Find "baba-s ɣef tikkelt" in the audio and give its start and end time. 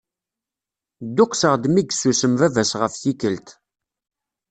2.39-3.47